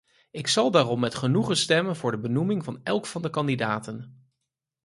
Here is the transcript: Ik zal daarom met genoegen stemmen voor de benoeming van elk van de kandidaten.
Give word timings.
Ik 0.31 0.47
zal 0.47 0.71
daarom 0.71 0.99
met 0.99 1.15
genoegen 1.15 1.57
stemmen 1.57 1.95
voor 1.95 2.11
de 2.11 2.19
benoeming 2.19 2.63
van 2.63 2.79
elk 2.83 3.05
van 3.05 3.21
de 3.21 3.29
kandidaten. 3.29 4.27